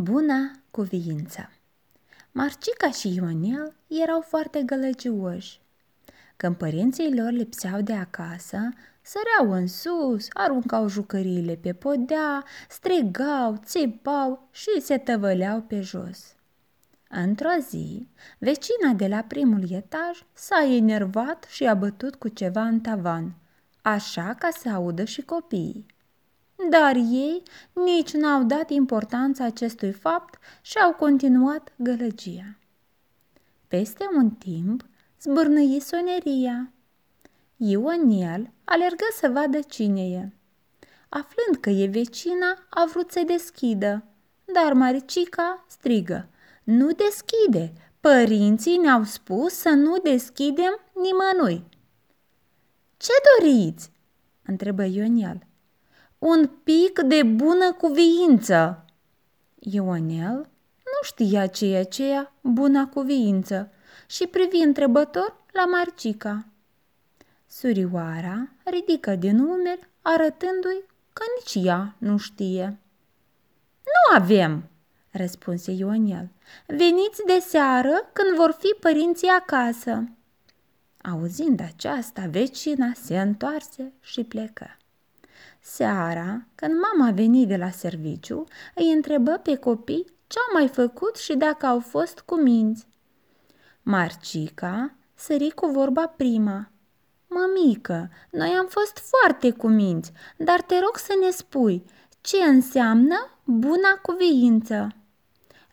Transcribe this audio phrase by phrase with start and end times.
[0.00, 1.50] Buna cuviință
[2.32, 5.60] Marcica și Ionel erau foarte gălăgioși.
[6.36, 8.58] Când părinții lor lipseau de acasă,
[9.02, 16.34] săreau în sus, aruncau jucăriile pe podea, strigau, țipau și se tăvăleau pe jos.
[17.08, 18.08] Într-o zi,
[18.38, 23.34] vecina de la primul etaj s-a enervat și a bătut cu ceva în tavan,
[23.82, 25.86] așa ca să audă și copiii
[26.70, 32.58] dar ei nici n-au dat importanța acestui fapt și au continuat gălăgia.
[33.68, 34.84] Peste un timp,
[35.20, 36.72] zbârnăi soneria.
[37.56, 40.32] Ionel alergă să vadă cine e.
[41.08, 44.04] Aflând că e vecina, a vrut să deschidă,
[44.52, 46.28] dar Maricica strigă,
[46.64, 47.72] Nu deschide!
[48.00, 51.64] Părinții ne-au spus să nu deschidem nimănui.
[52.96, 53.90] Ce doriți?"
[54.42, 55.47] întrebă Ionel
[56.18, 58.84] un pic de bună cuviință.
[59.58, 60.48] Ionel
[60.84, 63.70] nu știa ce e aceea bună cuviință
[64.06, 66.46] și privi întrebător la Marcica.
[67.46, 72.78] Surioara ridică din umeri, arătându-i că nici ea nu știe.
[73.84, 74.68] Nu avem,
[75.10, 76.28] răspunse Ionel.
[76.66, 80.08] Veniți de seară când vor fi părinții acasă.
[81.02, 84.76] Auzind aceasta, vecina se întoarse și plecă.
[85.70, 91.34] Seara, când mama veni de la serviciu, îi întrebă pe copii ce-au mai făcut și
[91.36, 92.86] dacă au fost cu minți.
[93.82, 96.70] Marcica sări cu vorba prima.
[97.26, 101.84] Mămică, noi am fost foarte cuminți, dar te rog să ne spui
[102.20, 104.88] ce înseamnă buna cuviință.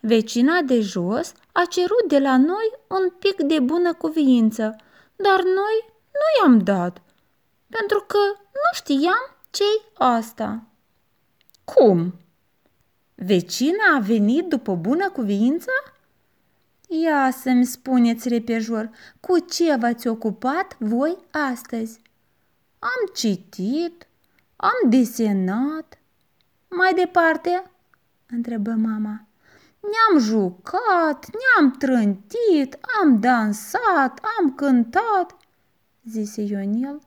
[0.00, 4.76] Vecina de jos a cerut de la noi un pic de bună cuviință,
[5.16, 5.76] dar noi
[6.12, 7.02] nu i-am dat,
[7.68, 10.62] pentru că nu știam ce-i asta?
[11.64, 12.14] Cum?
[13.14, 15.70] Vecina a venit după bună cuviință?
[16.88, 18.90] Ia să-mi spuneți repejor,
[19.20, 22.00] cu ce v-ați ocupat voi astăzi?
[22.78, 24.06] Am citit,
[24.56, 25.98] am desenat.
[26.68, 27.70] Mai departe?
[28.26, 29.26] întrebă mama.
[29.80, 35.36] Ne-am jucat, ne-am trântit, am dansat, am cântat,
[36.04, 37.00] zise Ionel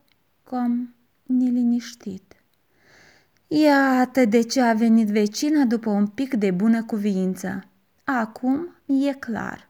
[0.44, 2.39] cam neliniștit.
[3.52, 7.64] Iată de ce a venit vecina după un pic de bună cuviință.
[8.04, 9.70] Acum e clar.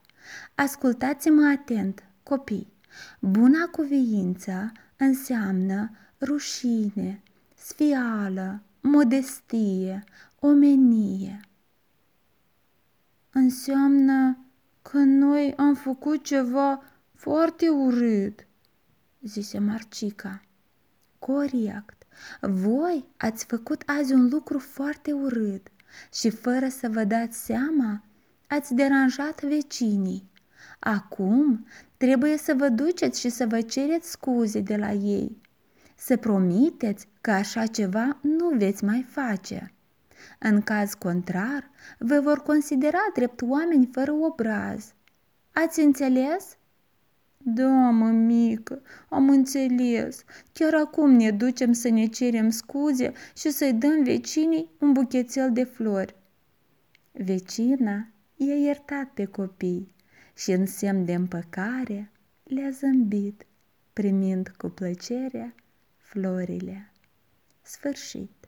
[0.56, 2.73] Ascultați-mă atent, copii.
[3.19, 5.91] Buna cuviință înseamnă
[6.22, 7.22] rușine,
[7.56, 10.03] sfială, modestie,
[10.40, 11.40] omenie.
[13.31, 14.38] Înseamnă
[14.81, 18.47] că noi am făcut ceva foarte urât,
[19.22, 20.41] zise Marcica.
[21.19, 21.98] Corect.
[22.41, 25.68] Voi ați făcut azi un lucru foarte urât
[26.13, 28.03] și fără să vă dați seama,
[28.47, 30.29] ați deranjat vecinii.
[30.79, 35.41] Acum trebuie să vă duceți și să vă cereți scuze de la ei.
[35.96, 39.74] Să promiteți că așa ceva nu veți mai face.
[40.40, 44.94] În caz contrar, vă vor considera drept oameni fără obraz.
[45.53, 46.58] Ați înțeles?
[47.44, 50.23] Da, mămică, am înțeles.
[50.53, 55.63] Chiar acum ne ducem să ne cerem scuze și să-i dăm vecinii un buchețel de
[55.63, 56.16] flori.
[57.11, 59.95] Vecina i-a iertat pe copii
[60.35, 62.11] și în semn de împăcare
[62.44, 63.45] le-a zâmbit,
[63.94, 65.55] primind cu plăcere
[65.97, 66.91] florile.
[67.61, 68.38] Sfârșit.